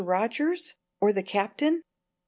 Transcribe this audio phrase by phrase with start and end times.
[0.03, 1.83] Rogers, or the Captain?.